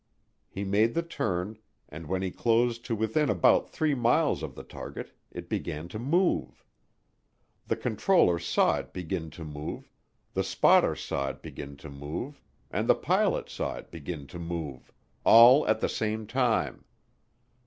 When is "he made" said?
0.49-0.95